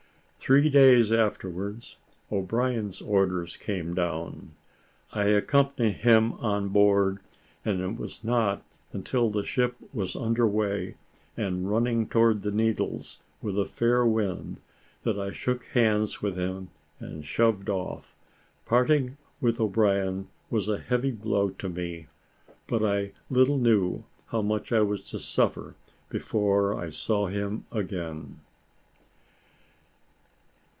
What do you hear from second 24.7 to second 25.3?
I was to